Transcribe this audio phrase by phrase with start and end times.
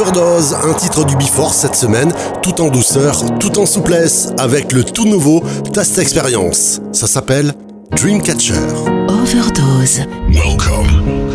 [0.00, 2.10] Overdose, un titre du Before cette semaine,
[2.42, 5.42] tout en douceur, tout en souplesse, avec le tout nouveau
[5.74, 6.80] Tast Experience.
[6.92, 7.52] Ça s'appelle
[7.90, 8.54] Dreamcatcher.
[9.08, 10.00] Overdose.
[10.30, 11.29] Welcome.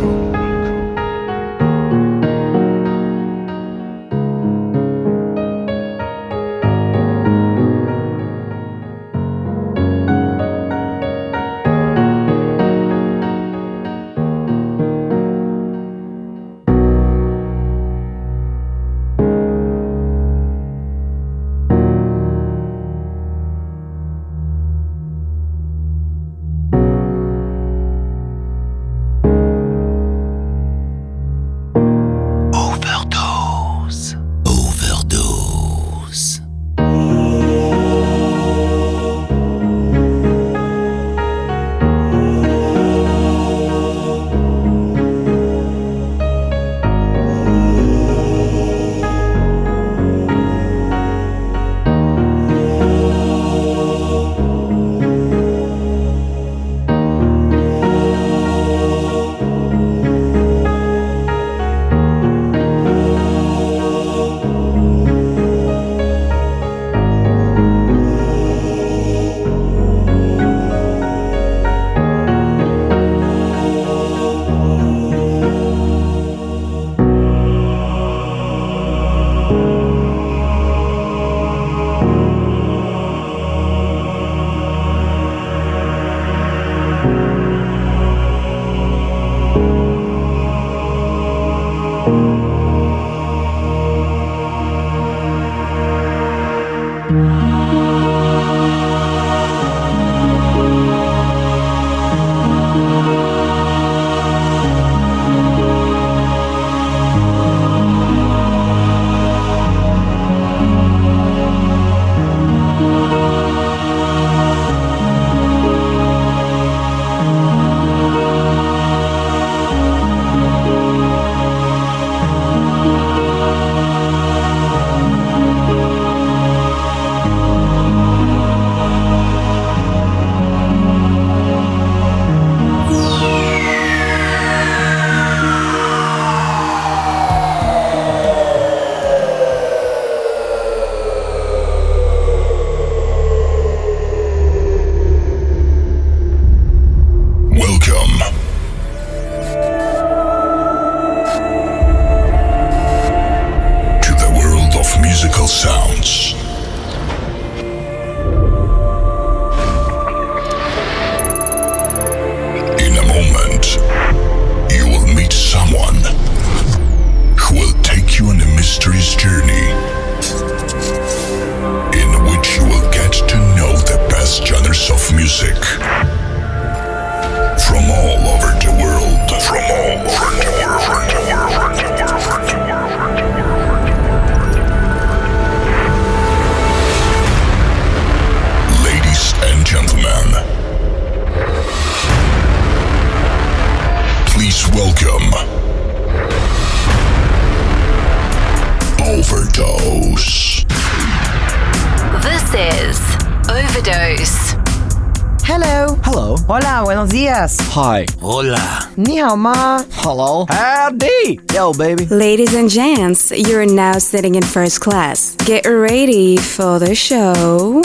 [207.76, 208.06] Hi.
[208.22, 208.90] Hola.
[208.96, 209.84] Ni hao ma.
[209.92, 210.46] Hello.
[210.50, 211.42] Howdy.
[211.54, 212.06] Yo, baby.
[212.06, 215.36] Ladies and gents, you're now sitting in first class.
[215.46, 217.82] Get ready for the show.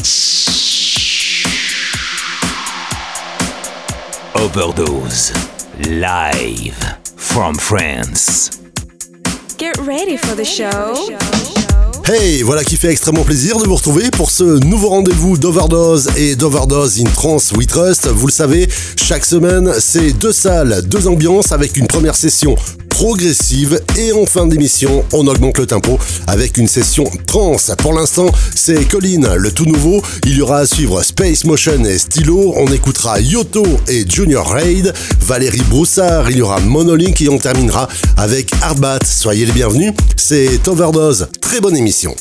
[4.41, 5.33] Overdose.
[5.89, 6.79] Live
[7.17, 8.61] from France.
[9.59, 11.50] Get ready for the show.
[12.13, 16.35] Hey, voilà qui fait extrêmement plaisir de vous retrouver pour ce nouveau rendez-vous d'Overdose et
[16.35, 18.09] d'Overdose in Trance We Trust.
[18.09, 18.69] Vous le savez,
[19.01, 22.57] chaque semaine, c'est deux salles, deux ambiances avec une première session
[23.01, 27.57] progressive et en fin d'émission, on augmente le tempo avec une session trans.
[27.79, 30.03] Pour l'instant, c'est Colin, le tout nouveau.
[30.27, 32.53] Il y aura à suivre Space Motion et Stylo.
[32.59, 34.93] On écoutera Yoto et Junior Raid,
[35.23, 36.31] Valérie Broussard.
[36.31, 37.89] Il y aura Monolink et on terminera
[38.19, 38.99] avec Arbat.
[39.07, 39.95] Soyez les bienvenus.
[40.17, 41.29] C'est Overdose.
[41.41, 42.15] Très bonne émission.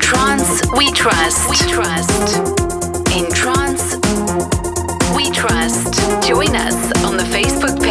[0.00, 1.50] Trance we trust.
[1.50, 2.36] We trust.
[3.14, 3.94] In trance
[5.14, 5.94] we trust.
[6.26, 7.89] Join us on the Facebook page.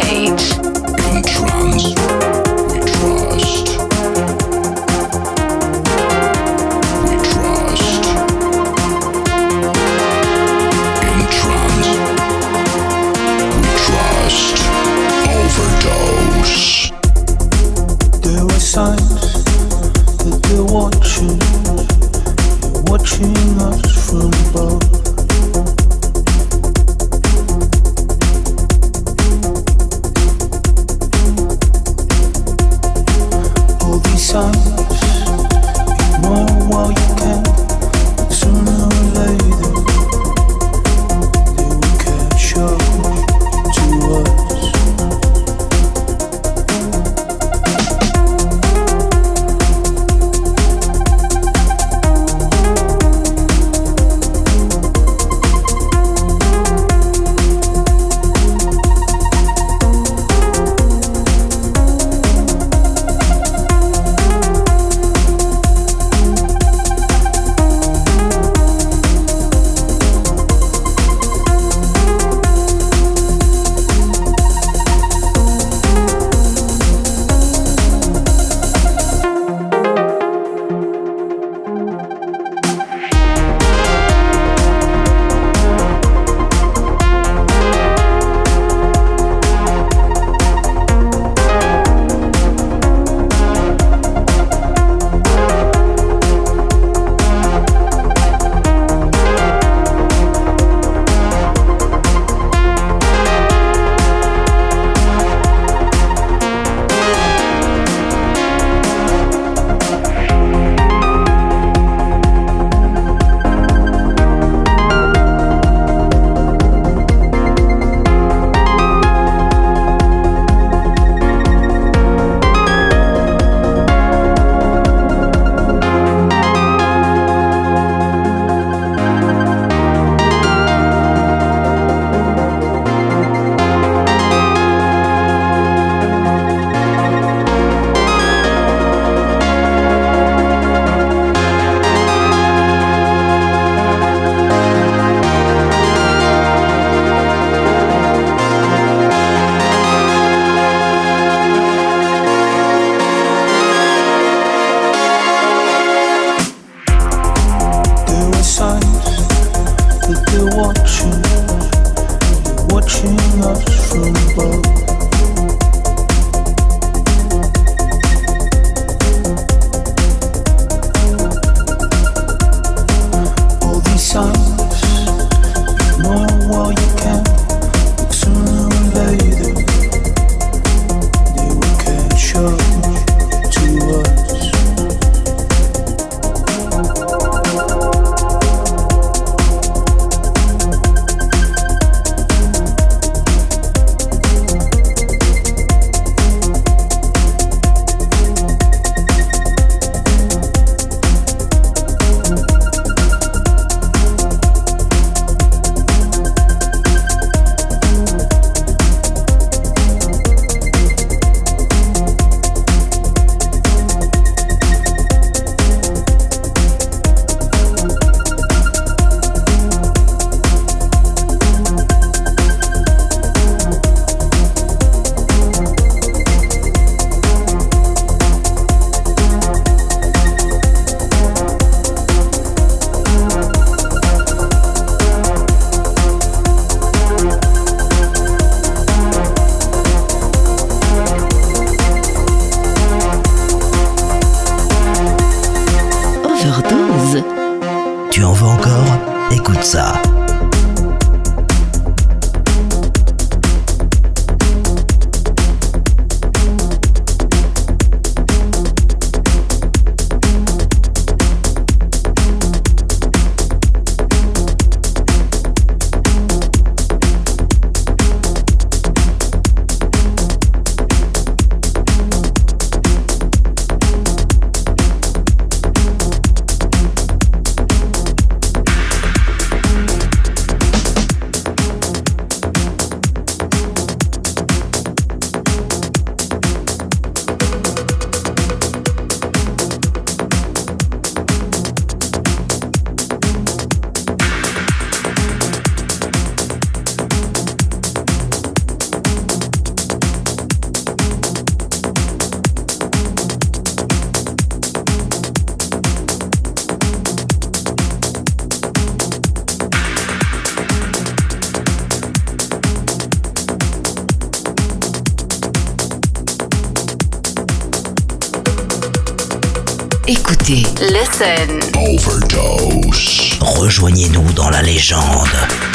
[320.80, 323.38] Listen, Overdose.
[323.40, 325.69] Rejoignez-nous dans la légende.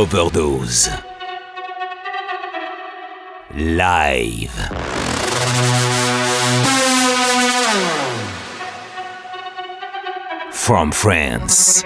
[0.00, 0.88] Overdose.
[3.52, 4.54] Live.
[10.52, 11.84] From France.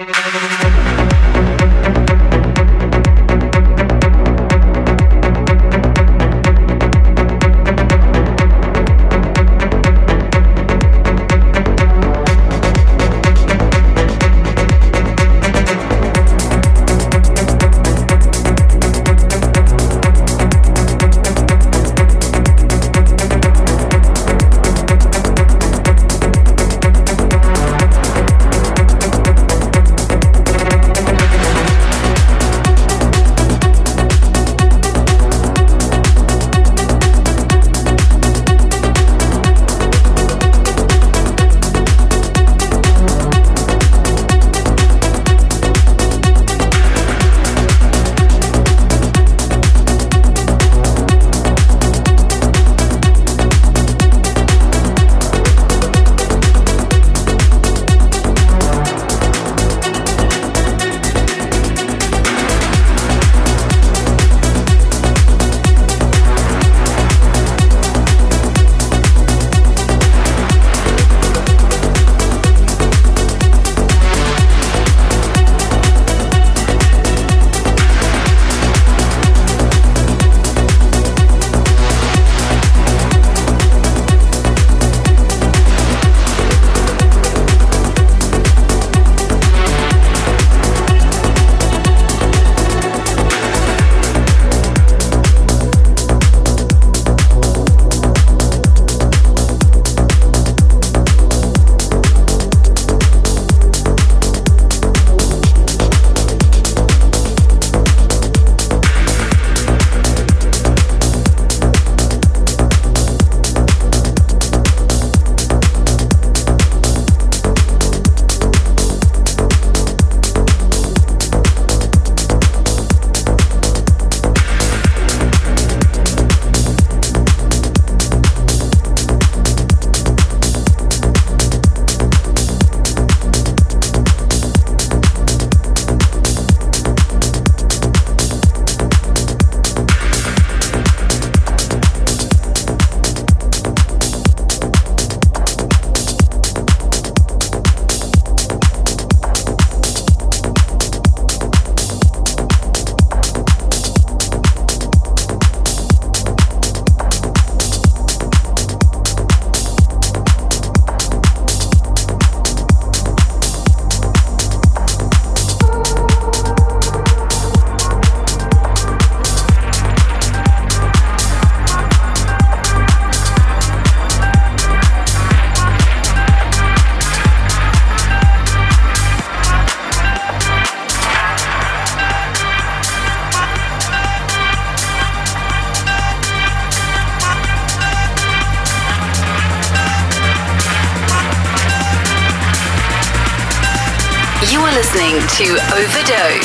[195.37, 196.44] To Overdose.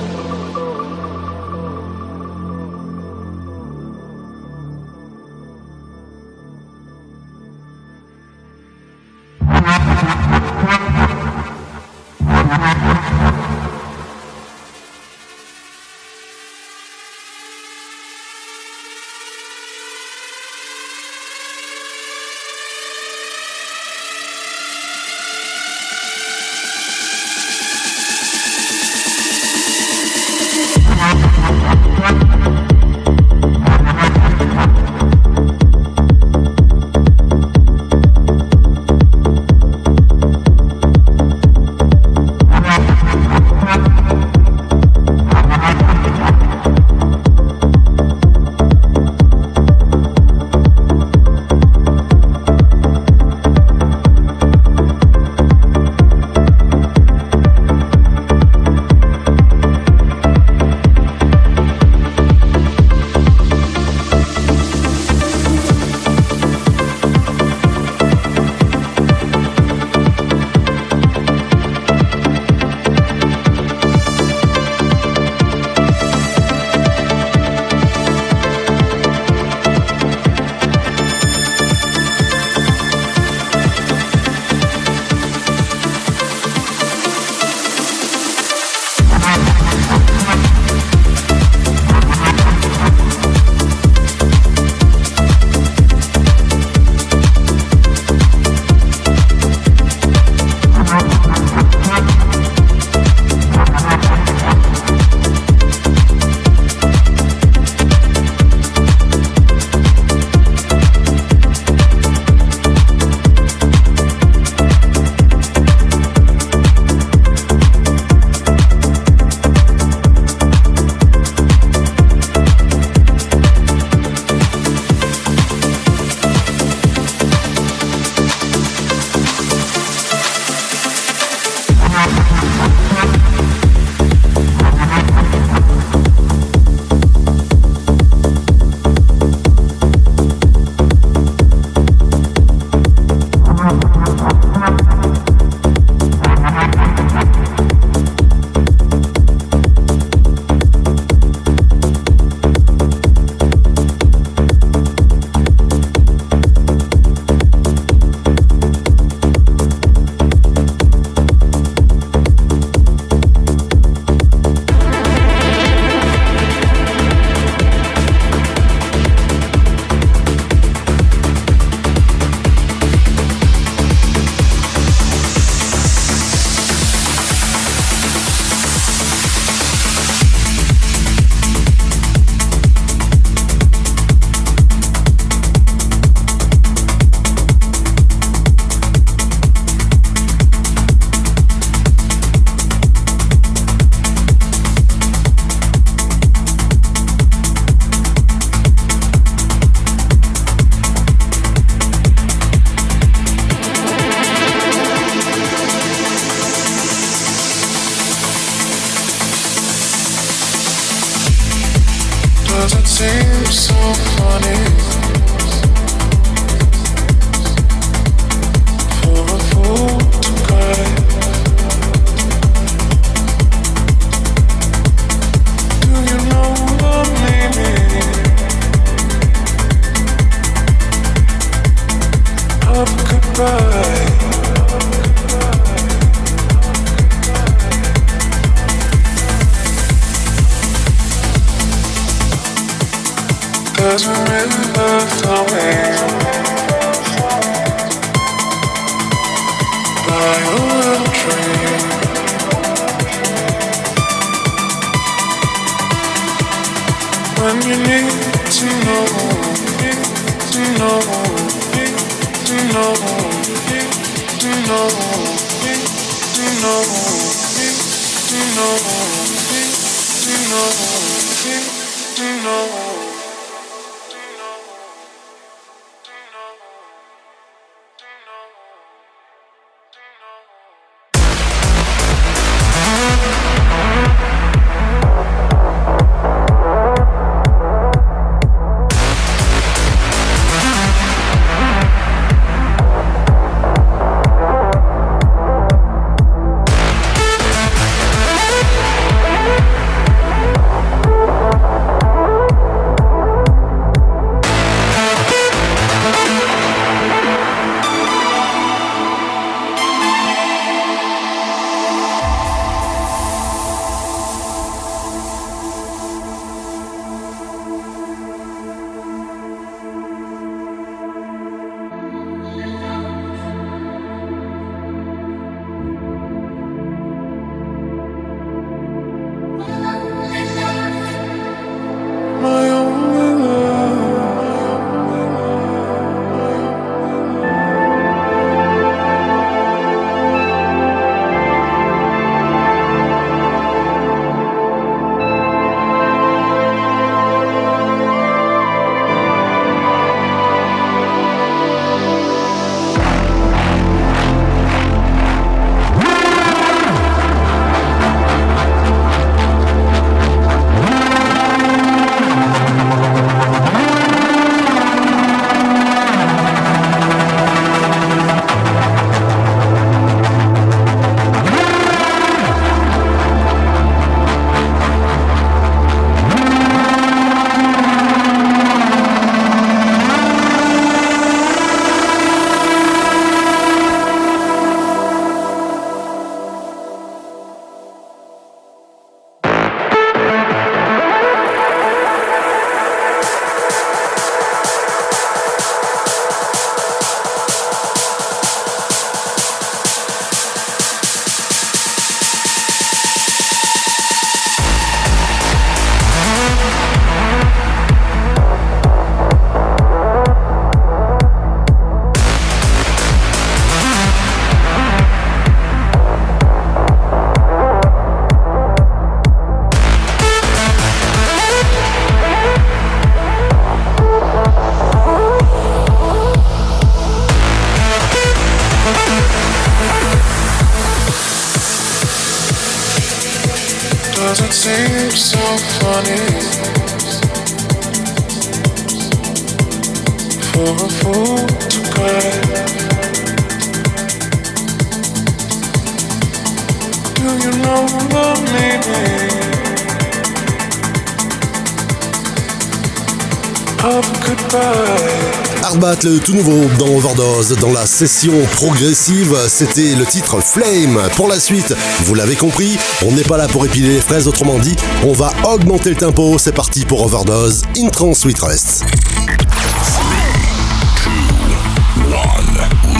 [456.03, 460.99] Le tout nouveau dans Overdose, dans la session progressive, c'était le titre Flame.
[461.15, 461.75] Pour la suite,
[462.05, 465.31] vous l'avez compris, on n'est pas là pour épiler les fraises, autrement dit, on va
[465.43, 466.37] augmenter le tempo.
[466.39, 468.83] C'est parti pour Overdose, in trans sweet rest.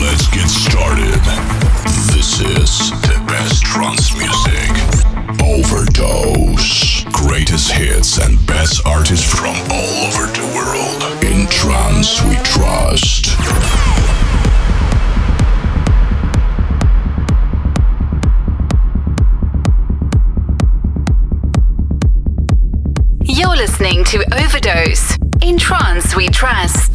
[0.00, 1.20] let's get started.
[2.14, 3.64] This is the best
[4.16, 4.51] music.
[5.64, 7.04] Overdose.
[7.12, 11.24] Greatest hits and best artists from all over the world.
[11.24, 13.26] In trance we trust.
[23.24, 25.16] You're listening to Overdose.
[25.42, 26.91] In trance we trust.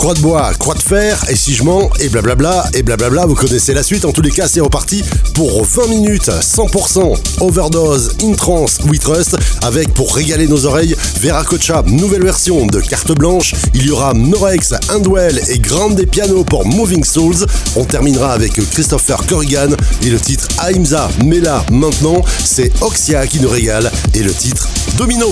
[0.00, 3.34] Bras de bois, croix de fer, et si je mens, et blablabla, et blablabla, vous
[3.34, 4.06] connaissez la suite.
[4.06, 9.36] En tous les cas, c'est reparti pour 20 minutes, 100% overdose in trance we trust,
[9.60, 13.54] avec pour régaler nos oreilles, Veracocha, nouvelle version de carte blanche.
[13.74, 17.46] Il y aura Norex, Andwell et Grande Piano pour Moving Souls.
[17.76, 19.68] On terminera avec Christopher Corrigan
[20.02, 21.10] et le titre Aimza.
[21.26, 25.30] Mais là, maintenant, c'est Oxia qui nous régale et le titre Domino.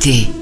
[0.00, 0.37] Gitti.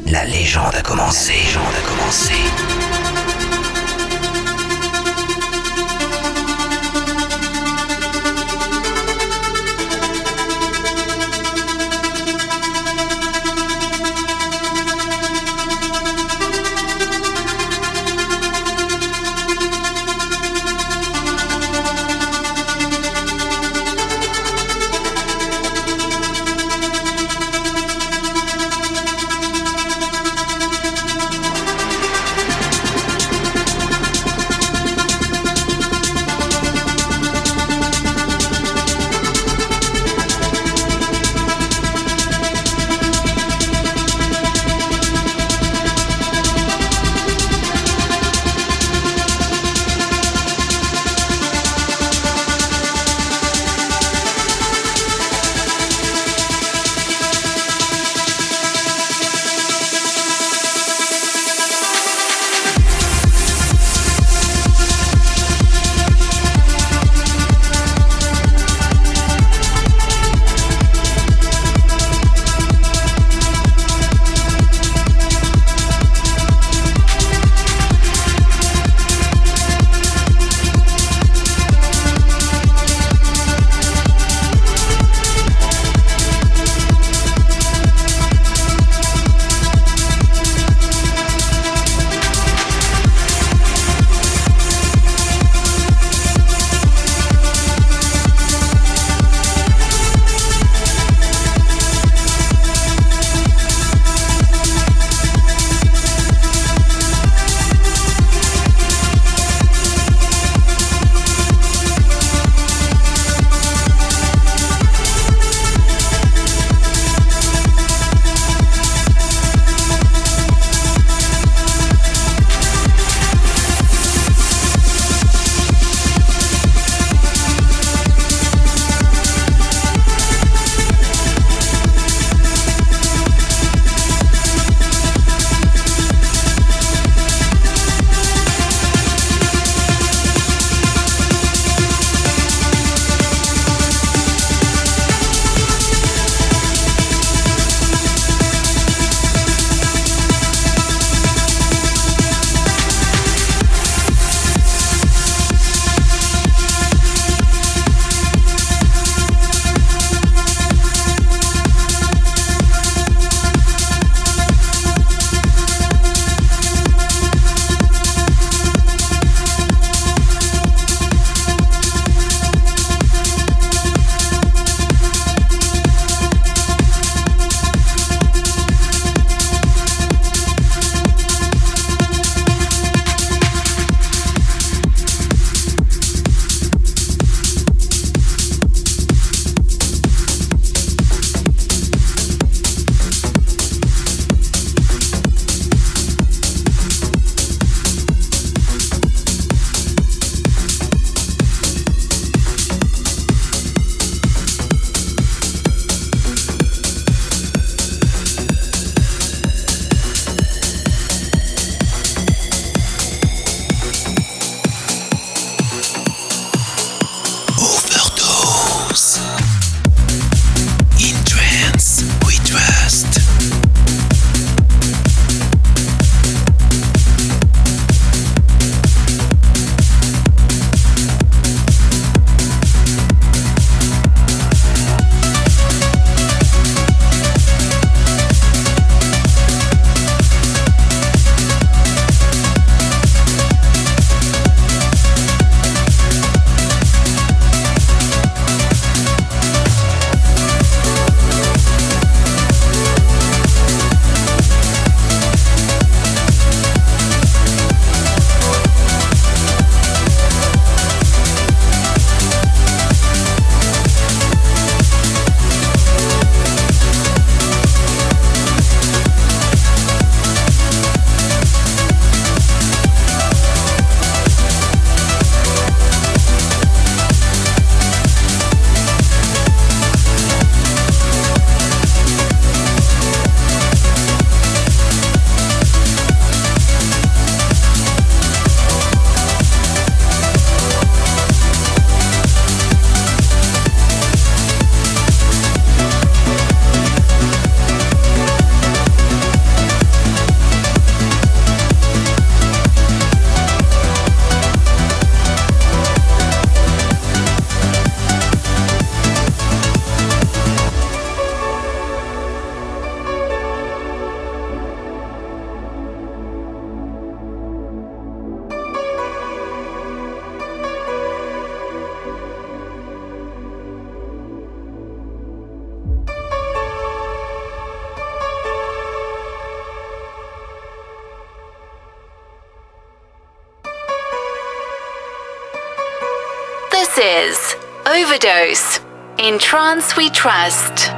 [338.16, 338.80] Overdose.
[339.18, 340.88] In trance we trust.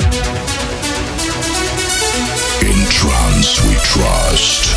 [2.62, 4.67] In trance we trust.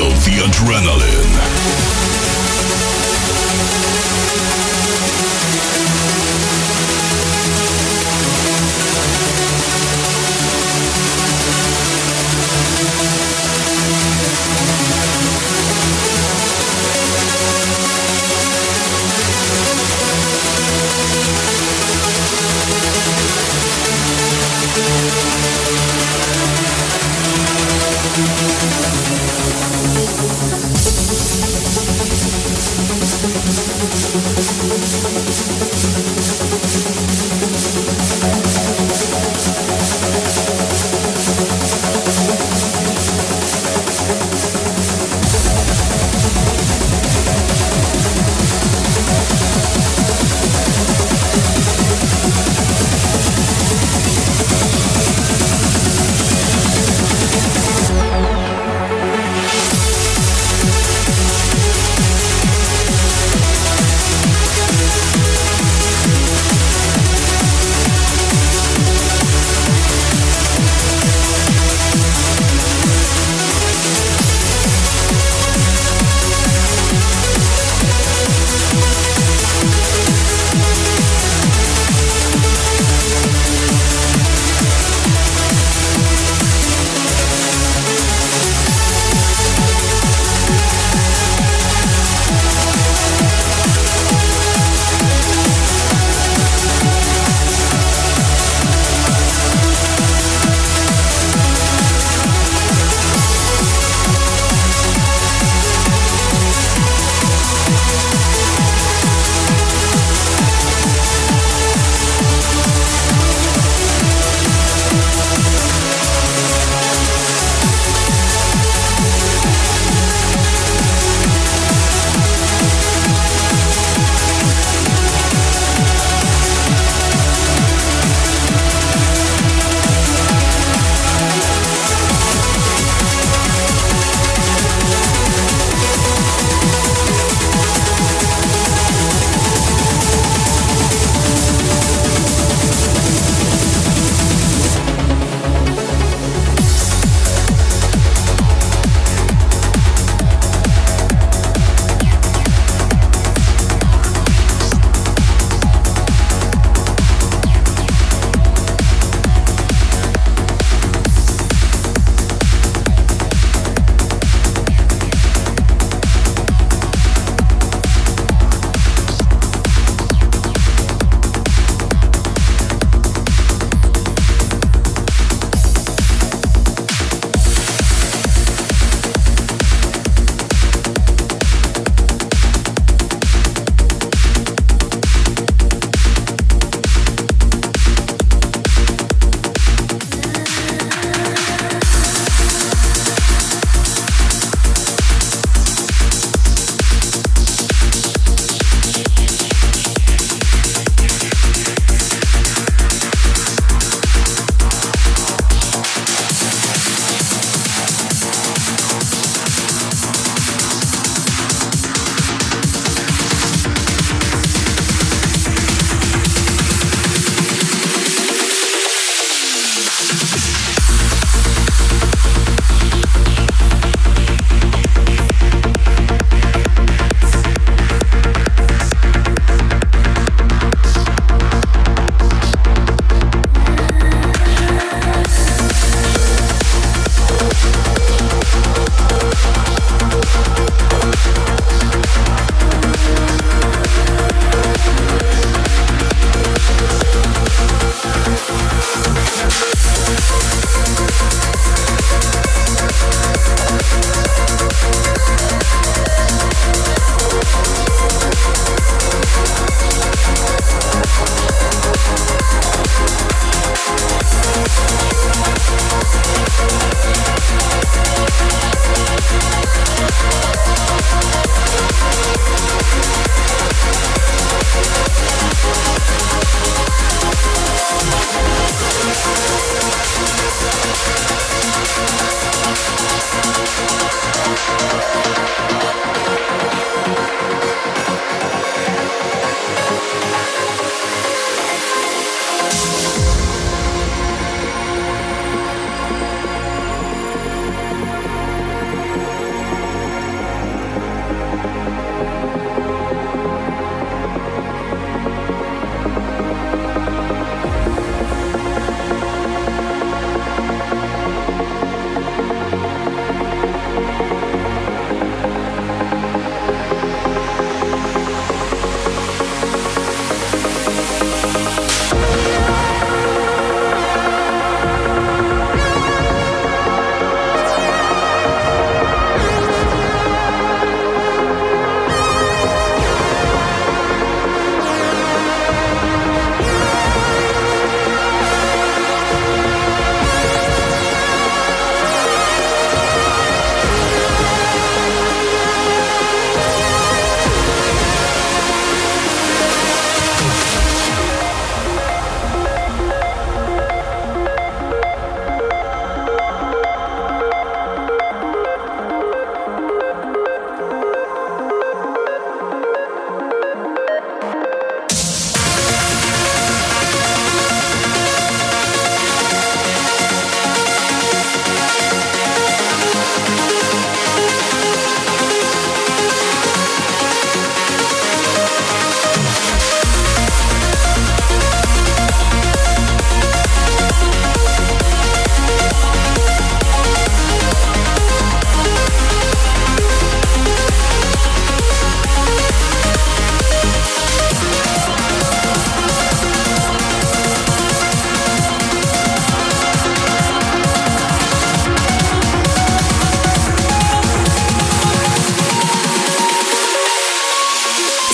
[0.00, 1.29] Feel the adrenaline?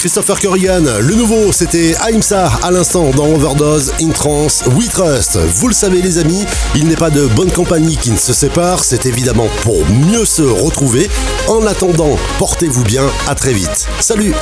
[0.07, 0.85] Christopher Corrigan.
[1.01, 5.37] Le nouveau, c'était Aimsa à l'instant dans Overdose in Trance We Trust.
[5.37, 6.47] Vous le savez les amis,
[6.77, 10.43] il n'est pas de bonne compagnie qui ne se sépare, c'est évidemment pour mieux se
[10.43, 11.11] retrouver.
[11.49, 13.89] En attendant, portez-vous bien, à très vite.
[13.99, 14.33] Salut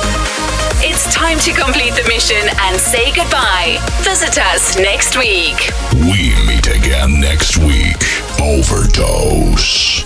[0.83, 3.79] It's time to complete the mission and say goodbye.
[4.03, 5.73] Visit us next week.
[5.95, 7.97] We meet again next week.
[8.39, 10.05] Overdose.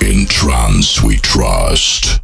[0.00, 2.23] In trance we trust.